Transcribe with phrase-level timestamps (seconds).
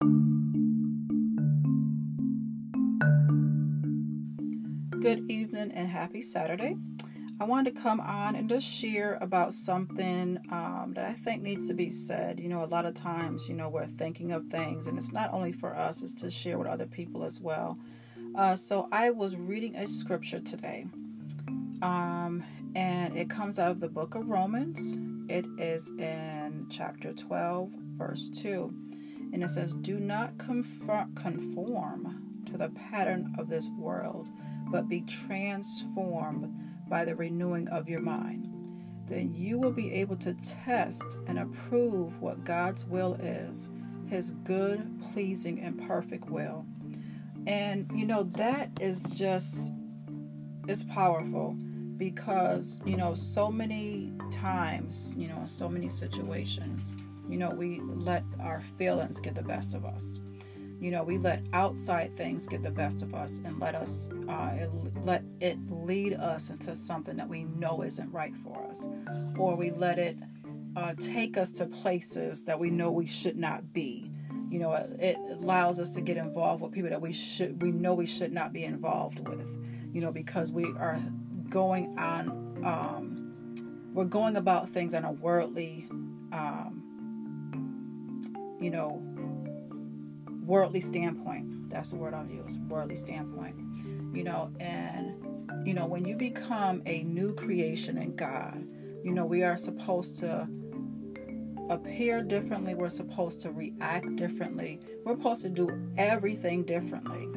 [0.00, 0.10] Good
[5.30, 6.76] evening and happy Saturday.
[7.40, 11.68] I wanted to come on and just share about something um, that I think needs
[11.68, 12.40] to be said.
[12.40, 15.32] You know, a lot of times, you know, we're thinking of things, and it's not
[15.32, 17.78] only for us, it's to share with other people as well.
[18.34, 20.86] Uh, so I was reading a scripture today,
[21.80, 22.44] um,
[22.74, 24.98] and it comes out of the book of Romans.
[25.30, 28.85] It is in chapter 12, verse 2.
[29.32, 34.28] And it says, Do not conform to the pattern of this world,
[34.70, 36.54] but be transformed
[36.88, 38.52] by the renewing of your mind.
[39.06, 43.70] Then you will be able to test and approve what God's will is,
[44.06, 46.66] his good, pleasing, and perfect will.
[47.46, 49.72] And you know, that is just
[50.66, 51.56] it's powerful
[51.96, 56.94] because, you know, so many times, you know, in so many situations,
[57.28, 60.20] you know, we let our feelings get the best of us.
[60.78, 64.50] You know we let outside things get the best of us and let us uh,
[64.54, 64.70] it,
[65.04, 68.86] let it lead us into something that we know isn't right for us.
[69.38, 70.18] Or we let it
[70.76, 74.10] uh, take us to places that we know we should not be.
[74.50, 77.72] You know it, it allows us to get involved with people that we should we
[77.72, 79.48] know we should not be involved with.
[79.94, 81.00] You know because we are
[81.48, 82.28] going on
[82.64, 85.88] um, we're going about things on a worldly
[86.32, 86.85] um,
[88.60, 89.02] you know
[90.44, 91.70] worldly standpoint.
[91.70, 93.56] That's the word I'll use, worldly standpoint.
[94.14, 98.64] You know, and you know, when you become a new creation in God,
[99.02, 100.48] you know, we are supposed to
[101.68, 107.28] appear differently, we're supposed to react differently, we're supposed to do everything differently.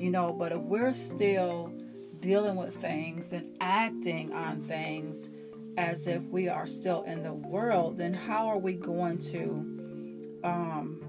[0.00, 1.72] You know, but if we're still
[2.20, 5.30] dealing with things and acting on things
[5.76, 9.77] as if we are still in the world, then how are we going to
[10.44, 11.00] um,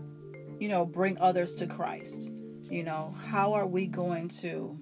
[0.60, 2.32] you know, bring others to Christ?
[2.70, 4.78] You know, how are we going to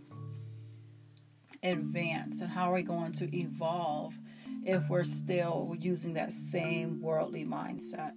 [1.64, 4.18] advance and how are we going to evolve
[4.66, 8.12] if we're still using that same worldly mindset?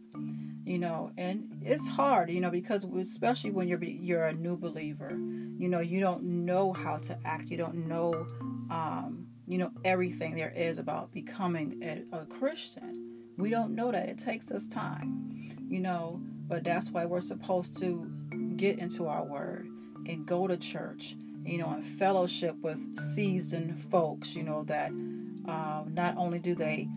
[0.65, 5.11] You know, and it's hard, you know, because especially when you're you're a new believer,
[5.11, 8.27] you know, you don't know how to act, you don't know,
[8.71, 13.07] um, you know, everything there is about becoming a, a Christian.
[13.37, 14.09] We don't know that.
[14.09, 15.30] It takes us time,
[15.71, 16.21] you know
[16.51, 18.11] but that's why we're supposed to
[18.57, 19.69] get into our word
[20.07, 24.91] and go to church, you know, and fellowship with seasoned folks, you know, that
[25.49, 26.89] uh, not only do they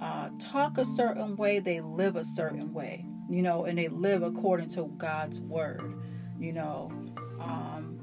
[0.00, 4.22] uh, talk a certain way, they live a certain way, you know, and they live
[4.22, 5.94] according to God's word,
[6.40, 6.90] you know.
[7.38, 7.98] Um,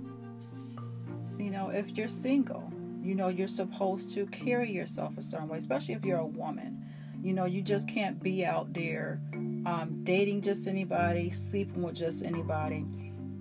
[1.40, 5.58] you know, if you're single, you know, you're supposed to carry yourself a certain way,
[5.58, 6.86] especially if you're a woman.
[7.22, 9.20] You know, you just can't be out there
[9.70, 12.86] um, dating just anybody, sleeping with just anybody,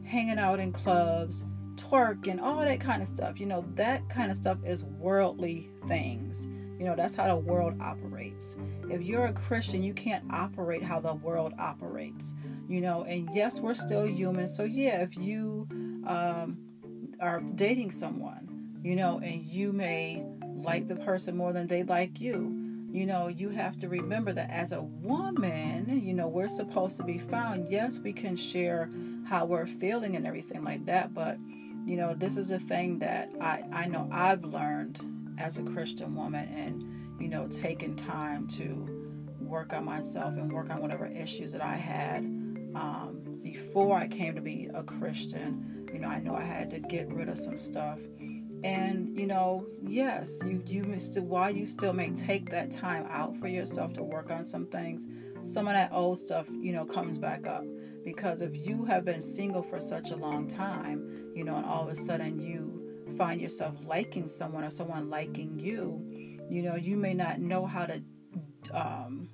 [0.05, 1.47] hanging out in clubs,
[1.77, 3.41] twerking, all that kind of stuff.
[3.41, 6.47] You know, that kind of stuff is worldly things.
[6.78, 8.56] You know, that's how the world operates.
[8.91, 12.34] If you're a Christian, you can't operate how the world operates.
[12.69, 14.49] You know, and yes, we're still human.
[14.49, 15.67] So, yeah, if you
[16.06, 16.59] um,
[17.21, 20.25] are dating someone, you know, and you may
[20.56, 24.50] like the person more than they like you, you know, you have to remember that
[24.50, 27.69] as a woman, you know, we're supposed to be found.
[27.69, 28.91] Yes, we can share
[29.26, 31.38] how we're feeling and everything like that, but
[31.84, 35.00] you know, this is a thing that I I know I've learned
[35.38, 40.70] as a Christian woman and you know, taking time to work on myself and work
[40.70, 42.19] on whatever issues that I had
[42.75, 45.88] um, before I came to be a Christian.
[45.93, 47.99] You know, I know I had to get rid of some stuff
[48.65, 53.37] and you know yes you you still while you still may take that time out
[53.37, 55.07] for yourself to work on some things
[55.41, 57.65] some of that old stuff you know comes back up.
[58.05, 61.83] Because if you have been single for such a long time you know and all
[61.83, 66.07] of a sudden you find yourself liking someone or someone liking you
[66.49, 68.03] you know you may not know how to
[68.73, 69.29] um,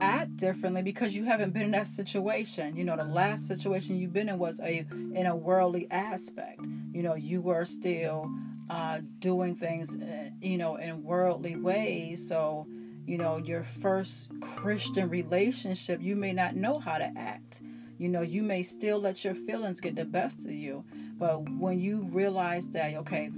[0.00, 2.76] act differently because you haven't been in that situation.
[2.76, 6.60] You know, the last situation you've been in was a in a worldly aspect.
[6.92, 8.30] You know, you were still
[8.68, 12.26] uh, doing things, uh, you know, in worldly ways.
[12.26, 12.66] So,
[13.06, 17.60] you know, your first Christian relationship, you may not know how to act.
[17.98, 20.84] You know, you may still let your feelings get the best of you.
[21.16, 23.30] But when you realize that, okay,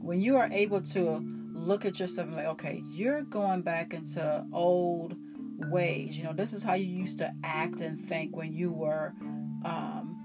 [0.00, 1.20] when you are able to
[1.52, 5.16] look at yourself and like, okay, you're going back into old
[5.58, 6.16] ways.
[6.16, 9.14] You know, this is how you used to act and think when you were,
[9.64, 10.16] um,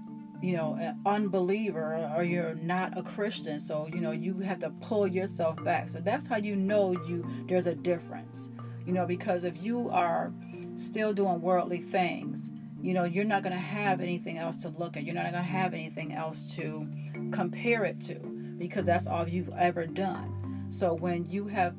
[0.42, 3.60] you know, an unbeliever or you're not a Christian.
[3.60, 5.88] So, you know, you have to pull yourself back.
[5.88, 8.50] So that's how you know you there's a difference.
[8.86, 10.32] You know, because if you are
[10.74, 14.96] still doing worldly things, you know, you're not going to have anything else to look
[14.96, 15.04] at.
[15.04, 16.88] You're not going to have anything else to
[17.30, 18.14] compare it to
[18.58, 20.66] because that's all you've ever done.
[20.70, 21.74] So when you have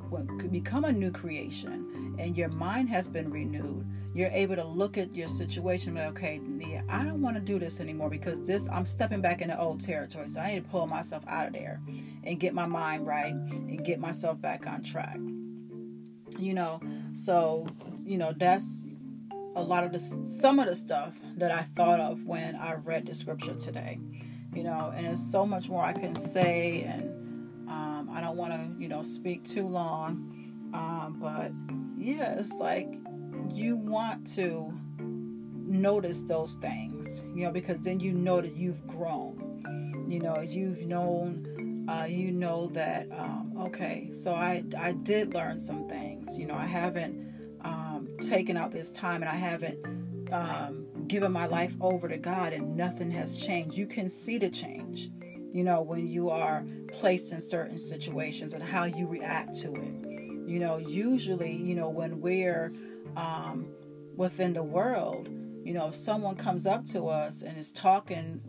[0.51, 1.80] become a new creation
[2.21, 3.83] and your mind has been renewed,
[4.13, 7.57] you're able to look at your situation like, okay, yeah, I don't want to do
[7.57, 10.27] this anymore because this I'm stepping back into old territory.
[10.27, 11.81] So I need to pull myself out of there
[12.23, 15.17] and get my mind right and get myself back on track.
[16.37, 16.79] You know,
[17.13, 17.65] so
[18.05, 18.85] you know that's
[19.55, 23.07] a lot of the some of the stuff that I thought of when I read
[23.07, 23.99] the scripture today.
[24.53, 27.03] You know, and there's so much more I can say, and
[27.67, 30.37] um, I don't want to, you know, speak too long.
[30.73, 31.51] Um, but
[32.01, 32.87] yeah, it's like
[33.49, 34.73] you want to
[35.53, 40.05] notice those things, you know, because then you know that you've grown.
[40.09, 45.59] You know, you've known, uh, you know that um, okay, so I I did learn
[45.59, 46.37] some things.
[46.37, 51.45] You know, I haven't um, taken out this time and I haven't um, given my
[51.45, 53.77] life over to God and nothing has changed.
[53.77, 55.11] You can see the change,
[55.51, 60.10] you know, when you are placed in certain situations and how you react to it.
[60.51, 62.73] You know, usually, you know, when we're
[63.15, 63.67] um,
[64.15, 65.29] within the world,
[65.63, 68.41] you know, if someone comes up to us and is talking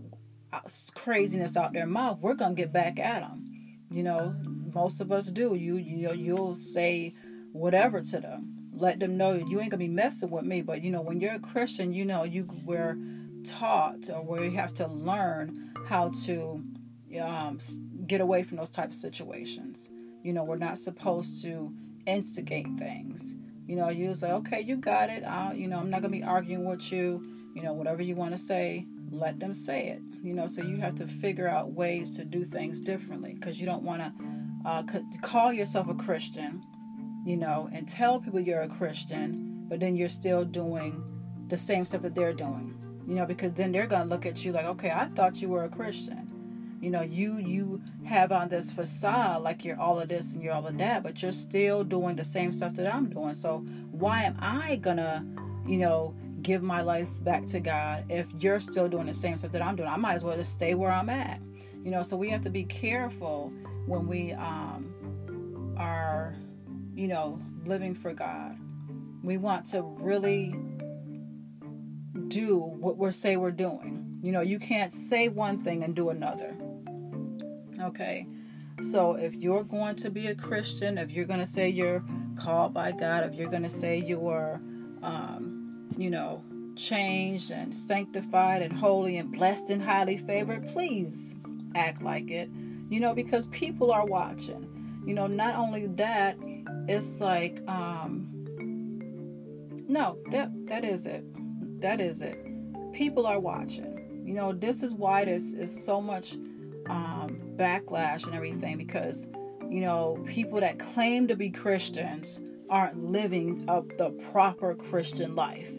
[0.95, 3.79] craziness out their mouth, we're gonna get back at them.
[3.91, 4.35] You know,
[4.75, 5.55] most of us do.
[5.55, 7.15] You you know you'll say
[7.53, 10.61] whatever to them let them know you ain't gonna be messing with me.
[10.61, 12.97] But you know, when you're a Christian, you know you were
[13.45, 16.65] taught or where you have to learn how to
[17.21, 17.59] um,
[18.07, 19.91] get away from those type of situations.
[20.23, 21.73] You know, we're not supposed to
[22.07, 23.37] instigate things.
[23.67, 25.23] You know, you say, okay, you got it.
[25.25, 27.25] I, you know, I'm not gonna be arguing with you.
[27.55, 30.01] You know, whatever you want to say, let them say it.
[30.23, 33.67] You know, so you have to figure out ways to do things differently because you
[33.67, 34.13] don't want to
[34.65, 34.83] uh,
[35.23, 36.63] call yourself a Christian
[37.25, 41.03] you know, and tell people you're a Christian, but then you're still doing
[41.49, 42.75] the same stuff that they're doing,
[43.07, 45.65] you know, because then they're gonna look at you like, okay, I thought you were
[45.65, 46.22] a Christian.
[46.83, 50.53] You know, you you have on this facade like you're all of this and you're
[50.53, 53.33] all of that, but you're still doing the same stuff that I'm doing.
[53.33, 53.59] So
[53.93, 55.25] why am I gonna,
[55.67, 59.53] you know, give my life back to God if you're still doing the same stuff
[59.53, 59.89] that I'm doing?
[59.89, 61.41] I might as well just stay where I'm at.
[61.85, 63.53] You know, so we have to be careful
[63.87, 66.35] when we um, are
[66.95, 68.57] you know, living for God.
[69.23, 70.55] We want to really
[72.29, 74.19] do what we say we're doing.
[74.23, 76.55] You know, you can't say one thing and do another.
[77.83, 78.27] Okay?
[78.81, 82.03] So if you're going to be a Christian, if you're going to say you're
[82.37, 84.61] called by God, if you're going to say you're,
[85.03, 86.43] um, you know,
[86.77, 91.35] changed and sanctified and holy and blessed and highly favored, please
[91.75, 92.51] act like it.
[92.89, 94.69] You know, because people are watching.
[95.07, 96.37] You know, not only that,
[96.89, 98.29] it's like um
[99.89, 101.25] no that that is it
[101.81, 102.39] that is it
[102.93, 106.37] people are watching you know this is why this is so much
[106.89, 109.29] um backlash and everything because
[109.69, 115.71] you know people that claim to be christians aren't living up the proper christian life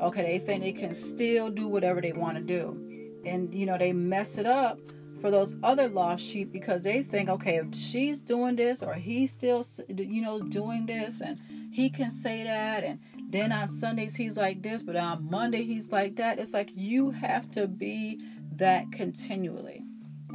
[0.00, 3.78] okay they think they can still do whatever they want to do and you know
[3.78, 4.78] they mess it up
[5.24, 9.32] for those other lost sheep because they think, okay, if she's doing this or he's
[9.32, 11.40] still, you know, doing this and
[11.72, 12.98] he can say that and
[13.30, 16.38] then on Sundays he's like this, but on Monday he's like that.
[16.38, 18.20] It's like you have to be
[18.56, 19.82] that continually.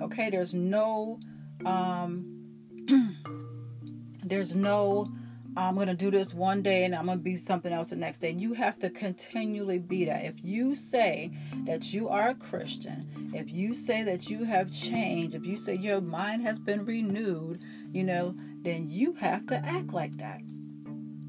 [0.04, 1.20] Okay, there's no
[1.66, 2.36] um
[4.24, 5.08] there's no
[5.58, 7.96] I'm going to do this one day and I'm going to be something else the
[7.96, 8.32] next day.
[8.32, 10.24] You have to continually be that.
[10.24, 11.32] If you say
[11.66, 15.76] that you are a Christian, if you say that you have changed, if you say
[15.76, 20.42] your mind has been renewed, you know, then you have to act like that.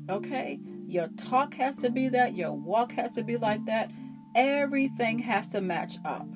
[0.08, 0.60] Okay?
[0.86, 3.90] Your talk has to be that, your walk has to be like that.
[4.34, 6.28] Everything has to match up.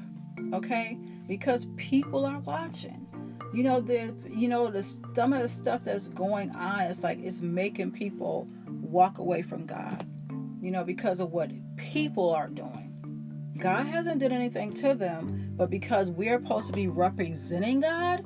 [0.53, 0.99] Okay?
[1.27, 3.07] Because people are watching.
[3.53, 7.21] You know the you know the some of the stuff that's going on it's like
[7.21, 10.05] it's making people walk away from god
[10.61, 12.91] you know because of what people are doing.
[13.59, 18.25] God hasn't did anything to them but because we're supposed to be representing god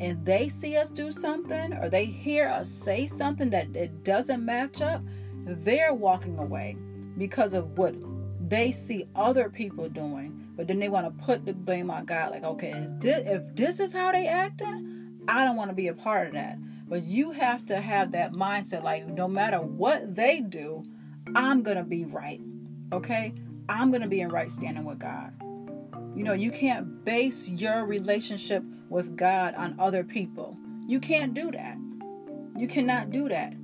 [0.00, 4.42] and they see us do something or they hear us say something that it doesn't
[4.42, 5.02] match up
[5.44, 6.76] they're walking away
[7.18, 7.94] because of what
[8.50, 12.32] they see other people doing but then they want to put the blame on God.
[12.32, 15.94] Like, okay, this, if this is how they acting, I don't want to be a
[15.94, 16.58] part of that.
[16.86, 18.82] But you have to have that mindset.
[18.82, 20.82] Like, no matter what they do,
[21.34, 22.42] I'm gonna be right.
[22.92, 23.32] Okay,
[23.70, 25.32] I'm gonna be in right standing with God.
[26.14, 30.58] You know, you can't base your relationship with God on other people.
[30.86, 31.78] You can't do that.
[32.54, 33.54] You cannot do that.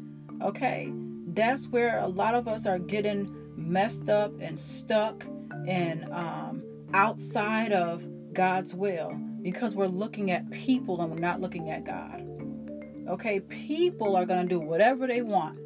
[0.41, 0.91] Okay?
[1.27, 5.25] That's where a lot of us are getting messed up and stuck
[5.67, 6.61] and um,
[6.93, 12.23] outside of God's will because we're looking at people and we're not looking at God.
[13.09, 15.59] Okay, people are going to do whatever they want.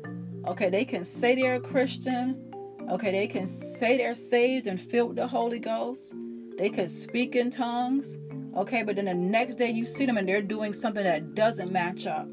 [0.46, 2.52] Okay, they can say they're a Christian.
[2.90, 6.14] Okay, they can say they're saved and filled with the Holy Ghost.
[6.58, 8.18] They could speak in tongues.
[8.56, 11.72] Okay, but then the next day you see them and they're doing something that doesn't
[11.72, 12.28] match up.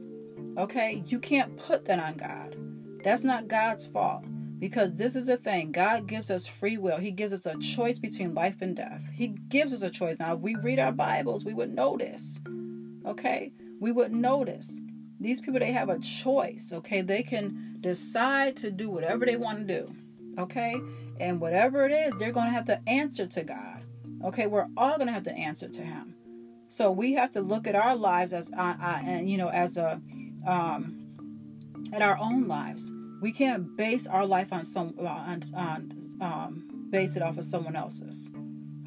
[0.58, 2.56] Okay, you can't put that on God.
[3.04, 4.24] That's not God's fault.
[4.60, 5.72] Because this is a thing.
[5.72, 6.98] God gives us free will.
[6.98, 9.08] He gives us a choice between life and death.
[9.14, 10.18] He gives us a choice.
[10.20, 12.40] Now, if we read our Bibles, we would notice.
[13.06, 13.52] Okay?
[13.80, 14.82] We would notice.
[15.20, 16.72] These people, they have a choice.
[16.74, 17.02] Okay?
[17.02, 19.96] They can decide to do whatever they want to do.
[20.40, 20.76] Okay?
[21.20, 23.84] And whatever it is, they're going to have to answer to God.
[24.26, 24.48] Okay?
[24.48, 26.16] We're all going to have to answer to Him.
[26.68, 29.78] So we have to look at our lives as, uh, uh, and you know, as
[29.78, 30.02] a,
[30.46, 30.98] um,
[31.94, 37.16] at our own lives we can't base our life on some on, on um, base
[37.16, 38.32] it off of someone else's.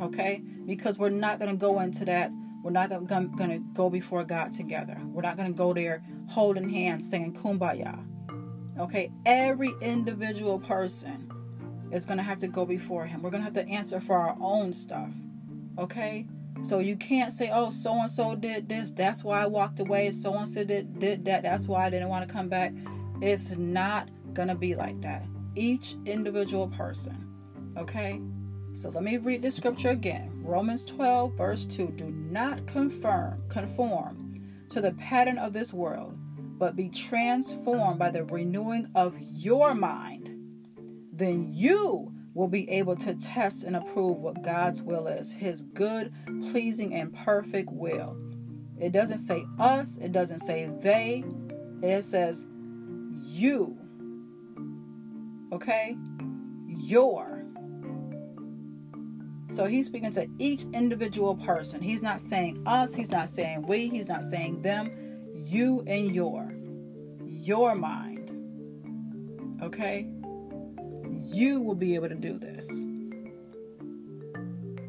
[0.00, 2.30] Okay, because we're not going to go into that.
[2.62, 4.98] We're not going to go before God together.
[5.04, 7.98] We're not going to go there holding hands, saying "Kumbaya."
[8.78, 11.30] Okay, every individual person
[11.92, 13.22] is going to have to go before Him.
[13.22, 15.12] We're going to have to answer for our own stuff.
[15.78, 16.26] Okay.
[16.62, 20.10] So you can't say, oh, so and so did this, that's why I walked away.
[20.10, 22.74] So and so did, did that, that's why I didn't want to come back.
[23.22, 25.26] It's not gonna be like that.
[25.54, 27.26] Each individual person.
[27.76, 28.20] Okay?
[28.72, 30.30] So let me read the scripture again.
[30.44, 31.94] Romans 12, verse 2.
[31.96, 36.16] Do not confirm, conform to the pattern of this world,
[36.58, 40.30] but be transformed by the renewing of your mind.
[41.12, 46.12] Then you will be able to test and approve what God's will is, his good,
[46.50, 48.16] pleasing, and perfect will.
[48.78, 51.24] It doesn't say us, it doesn't say they,
[51.82, 52.46] it says
[53.12, 53.79] you
[55.52, 55.96] Okay?
[56.66, 57.44] Your.
[59.50, 61.80] So he's speaking to each individual person.
[61.80, 64.90] He's not saying us, he's not saying we, he's not saying them.
[65.44, 66.52] You and your.
[67.24, 68.30] Your mind.
[69.62, 70.08] Okay?
[71.24, 72.70] You will be able to do this.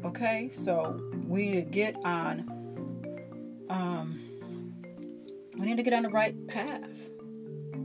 [0.04, 0.50] Okay?
[0.52, 2.48] So we need to get on
[3.68, 4.20] um
[5.58, 7.10] we need to get on the right path.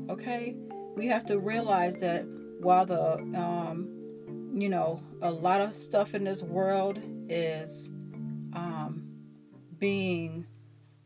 [0.10, 0.56] Okay?
[0.96, 2.26] We have to realize that
[2.60, 7.00] while the um, you know a lot of stuff in this world
[7.30, 7.90] is
[8.54, 9.04] um,
[9.80, 10.46] being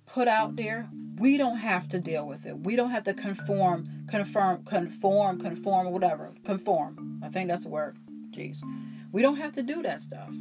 [0.05, 0.89] put out there
[1.21, 2.65] we don't have to deal with it.
[2.65, 6.33] We don't have to conform conform conform conform whatever.
[6.43, 7.21] Conform.
[7.23, 7.95] I think that's the word.
[8.31, 8.57] Jeez.
[9.11, 10.33] We don't have to do that stuff.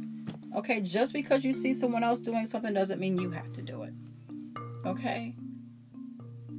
[0.55, 3.83] Okay just because you see someone else doing something doesn't mean you have to do
[3.83, 3.93] it.
[4.85, 5.35] Okay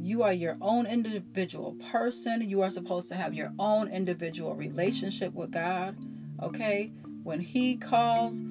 [0.03, 2.49] you are your own individual person.
[2.49, 5.97] You are supposed to have your own individual relationship with God.
[6.43, 6.91] Okay?
[7.23, 8.43] When He calls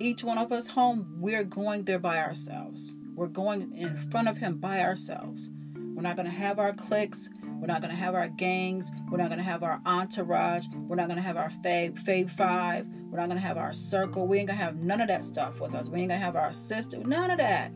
[0.00, 2.94] each one of us home, we're going there by ourselves.
[3.14, 5.50] We're going in front of Him by ourselves.
[5.76, 7.28] We're not going to have our cliques.
[7.60, 8.90] We're not going to have our gangs.
[9.10, 10.66] We're not going to have our entourage.
[10.74, 12.86] We're not going to have our fave, fave five.
[13.10, 14.26] We're not going to have our circle.
[14.26, 15.88] We ain't going to have none of that stuff with us.
[15.88, 16.98] We ain't going to have our sister.
[16.98, 17.72] None of that.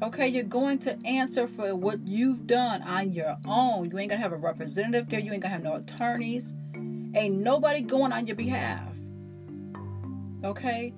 [0.00, 3.90] Okay, you're going to answer for what you've done on your own.
[3.90, 6.54] You ain't gonna have a representative there, you ain't gonna have no attorneys.
[7.14, 8.94] Ain't nobody going on your behalf.
[10.44, 10.94] Okay?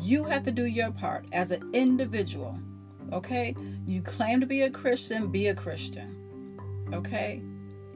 [0.00, 2.58] You have to do your part as an individual.
[3.12, 3.56] Okay?
[3.86, 6.58] You claim to be a Christian, be a Christian.
[6.92, 7.42] Okay?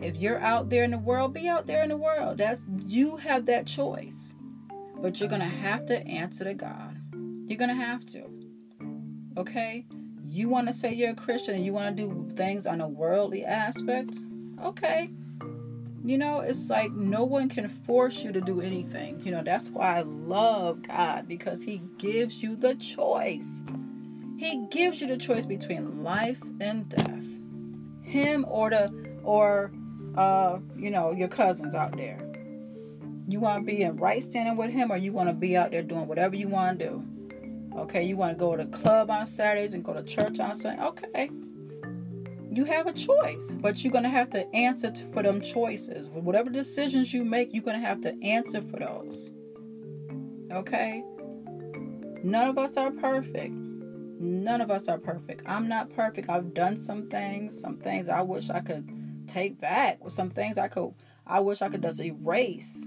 [0.00, 2.38] If you're out there in the world, be out there in the world.
[2.38, 4.34] That's you have that choice.
[5.00, 6.96] But you're going to have to answer to God.
[7.46, 8.24] You're going to have to.
[9.36, 9.86] Okay?
[10.28, 12.88] You want to say you're a Christian and you want to do things on a
[12.88, 14.18] worldly aspect,
[14.62, 15.10] okay.
[16.04, 19.20] You know, it's like no one can force you to do anything.
[19.24, 23.62] You know, that's why I love God because He gives you the choice.
[24.36, 27.24] He gives you the choice between life and death.
[28.02, 28.92] Him or the
[29.24, 29.72] or
[30.16, 32.18] uh, you know, your cousins out there.
[33.28, 35.70] You want to be in right standing with him or you want to be out
[35.70, 37.17] there doing whatever you want to do.
[37.78, 40.82] Okay, you want to go to club on Saturdays and go to church on Sunday.
[40.82, 41.30] Okay.
[42.50, 46.08] You have a choice, but you're going to have to answer for them choices.
[46.10, 49.30] Whatever decisions you make, you're going to have to answer for those.
[50.50, 51.04] Okay?
[52.24, 53.54] None of us are perfect.
[53.54, 55.42] None of us are perfect.
[55.46, 56.28] I'm not perfect.
[56.28, 58.90] I've done some things, some things I wish I could
[59.28, 60.94] take back, or some things I could
[61.26, 62.86] I wish I could just erase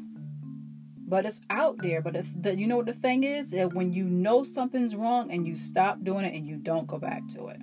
[1.11, 2.01] but it's out there.
[2.01, 5.45] But the, you know what the thing is, that when you know something's wrong and
[5.45, 7.59] you stop doing it and you don't go back to it.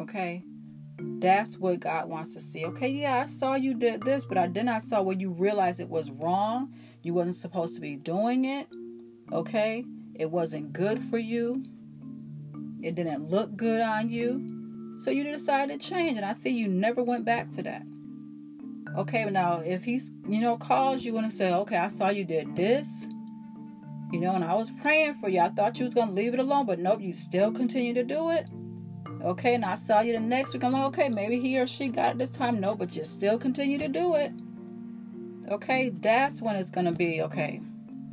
[0.00, 0.42] Okay,
[1.20, 2.64] that's what God wants to see.
[2.64, 5.78] Okay, yeah, I saw you did this, but I then I saw when you realized
[5.78, 6.72] it was wrong.
[7.02, 8.68] You wasn't supposed to be doing it.
[9.30, 9.84] Okay?
[10.14, 11.62] It wasn't good for you.
[12.82, 14.94] It didn't look good on you.
[14.96, 16.16] So you decided to change.
[16.16, 17.82] And I see you never went back to that.
[18.96, 22.56] Okay, now if he's, you know, calls you and say, okay, I saw you did
[22.56, 23.08] this,
[24.10, 25.40] you know, and I was praying for you.
[25.40, 28.30] I thought you was to leave it alone, but nope, you still continue to do
[28.30, 28.46] it.
[29.22, 30.64] Okay, and I saw you the next week.
[30.64, 32.60] I'm like, okay, maybe he or she got it this time.
[32.60, 34.32] No, but you still continue to do it.
[35.50, 37.60] Okay, that's when it's to be, okay,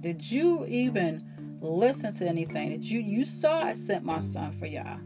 [0.01, 1.23] did you even
[1.61, 2.69] listen to anything?
[2.71, 4.99] Did you, you saw I sent my son for y'all.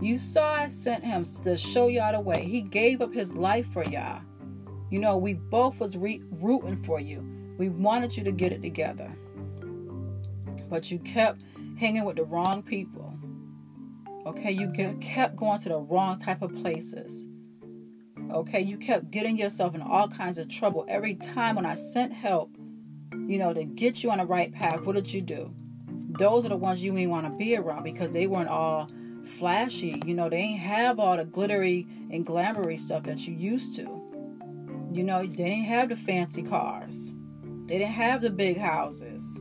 [0.00, 2.44] You saw I sent him to show y'all the way.
[2.44, 4.22] He gave up his life for y'all.
[4.94, 7.26] You know, we both was re- rooting for you.
[7.58, 9.10] We wanted you to get it together.
[10.70, 11.42] But you kept
[11.76, 13.12] hanging with the wrong people.
[14.24, 14.70] Okay, you
[15.00, 17.26] kept going to the wrong type of places.
[18.30, 20.86] Okay, you kept getting yourself in all kinds of trouble.
[20.86, 22.56] Every time when I sent help,
[23.26, 25.52] you know, to get you on the right path, what did you do?
[26.20, 28.88] Those are the ones you ain't want to be around because they weren't all
[29.24, 30.00] flashy.
[30.06, 33.93] You know, they ain't have all the glittery and glamoury stuff that you used to.
[34.94, 37.12] You know, they didn't have the fancy cars.
[37.66, 39.40] They didn't have the big houses.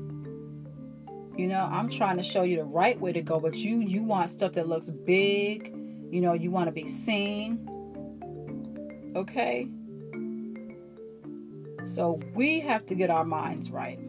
[1.37, 4.01] You know, I'm trying to show you the right way to go, but you you
[4.03, 5.71] want stuff that looks big.
[6.09, 7.69] You know, you want to be seen.
[9.15, 9.69] Okay?
[11.83, 13.99] So we have to get our minds right.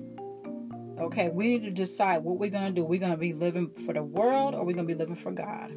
[0.99, 2.87] Okay, we need to decide what we're going to do.
[2.87, 5.33] We're going to be living for the world or we're going to be living for
[5.33, 5.73] God.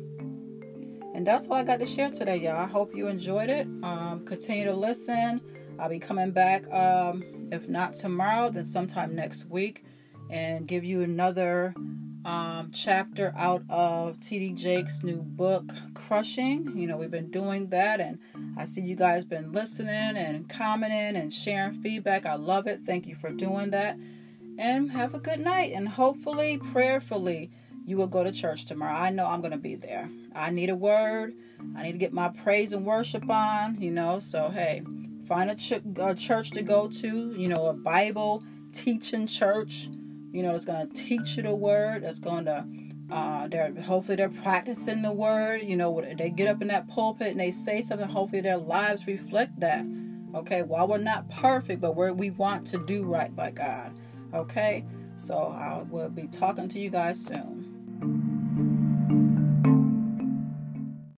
[1.13, 2.55] And that's all I got to share today, y'all.
[2.55, 3.67] I hope you enjoyed it.
[3.83, 5.41] Um, continue to listen.
[5.79, 9.84] I'll be coming back, um, if not tomorrow, then sometime next week,
[10.29, 11.74] and give you another
[12.25, 16.77] um, chapter out of TD Jakes' new book, Crushing.
[16.77, 18.19] You know, we've been doing that, and
[18.57, 22.25] I see you guys been listening and commenting and sharing feedback.
[22.25, 22.81] I love it.
[22.84, 23.98] Thank you for doing that.
[24.57, 27.51] And have a good night, and hopefully, prayerfully,
[27.86, 28.96] you will go to church tomorrow.
[28.96, 30.10] I know I'm going to be there.
[30.36, 31.34] I need a word.
[31.75, 34.19] I need to get my praise and worship on, you know.
[34.19, 34.82] So, hey,
[35.27, 39.89] Find a, ch- a church to go to, you know, a Bible teaching church.
[40.31, 42.03] You know, it's going to teach you the word.
[42.03, 42.65] It's going to,
[43.11, 45.63] uh, they're hopefully they're practicing the word.
[45.63, 48.07] You know, they get up in that pulpit and they say something.
[48.07, 49.85] Hopefully their lives reflect that.
[50.35, 53.97] Okay, while we're not perfect, but we we want to do right by God.
[54.33, 54.85] Okay,
[55.15, 57.66] so I will be talking to you guys soon.